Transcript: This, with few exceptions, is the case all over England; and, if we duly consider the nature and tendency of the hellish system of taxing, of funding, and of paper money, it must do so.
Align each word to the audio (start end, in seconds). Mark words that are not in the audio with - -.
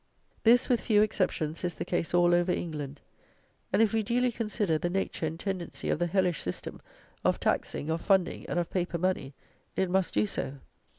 This, 0.41 0.67
with 0.67 0.81
few 0.81 1.03
exceptions, 1.03 1.63
is 1.63 1.75
the 1.75 1.85
case 1.85 2.11
all 2.11 2.33
over 2.33 2.51
England; 2.51 3.01
and, 3.71 3.83
if 3.83 3.93
we 3.93 4.01
duly 4.01 4.31
consider 4.31 4.79
the 4.79 4.89
nature 4.89 5.27
and 5.27 5.39
tendency 5.39 5.91
of 5.91 5.99
the 5.99 6.07
hellish 6.07 6.41
system 6.41 6.81
of 7.23 7.39
taxing, 7.39 7.87
of 7.91 8.01
funding, 8.01 8.47
and 8.49 8.57
of 8.57 8.71
paper 8.71 8.97
money, 8.97 9.35
it 9.75 9.91
must 9.91 10.15
do 10.15 10.25
so. 10.25 10.55